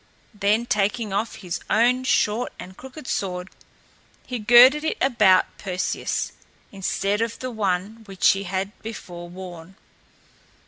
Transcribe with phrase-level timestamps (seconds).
[0.33, 3.51] Then taking off his own short and crooked sword,
[4.25, 6.31] he girded it about Perseus,
[6.71, 9.75] instead of the one which he had before worn.